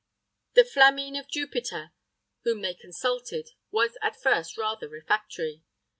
[0.55, 1.91] The Flamine of Jupiter,
[2.43, 5.61] whom they consulted, was at first rather refractory.